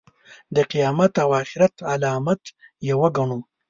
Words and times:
د 0.55 0.57
قیامت 0.71 1.13
او 1.23 1.29
آخرت 1.41 1.75
علامت 1.91 2.41
یې 2.87 2.93
وګڼو. 3.01 3.39